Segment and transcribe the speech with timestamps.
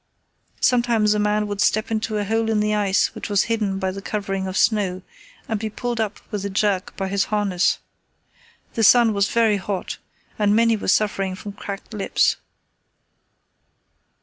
[0.61, 3.91] Sometimes a man would step into a hole in the ice which was hidden by
[3.91, 5.03] the covering of snow,
[5.47, 7.77] and be pulled up with a jerk by his harness.
[8.73, 9.99] The sun was very hot
[10.39, 12.37] and many were suffering from cracked lips.